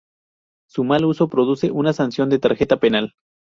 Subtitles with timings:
[0.67, 3.13] Su mal uso produce una sanción de tarjeta penal.